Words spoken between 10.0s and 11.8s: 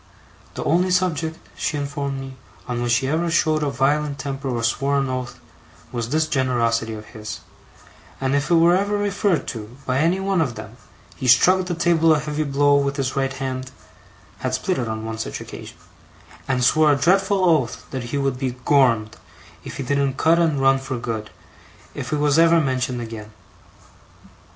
one of them, he struck the